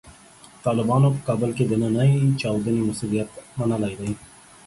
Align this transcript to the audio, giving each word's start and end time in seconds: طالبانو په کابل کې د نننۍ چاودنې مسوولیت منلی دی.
طالبانو 0.65 1.07
په 1.15 1.21
کابل 1.27 1.51
کې 1.57 1.65
د 1.67 1.73
نننۍ 1.81 2.11
چاودنې 2.41 2.81
مسوولیت 2.87 3.29
منلی 3.57 3.93
دی. 3.99 4.09